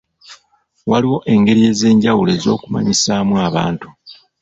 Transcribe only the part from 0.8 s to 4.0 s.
Waliwo engeri ez'enjawulo ez'okumanyisaamu abantu.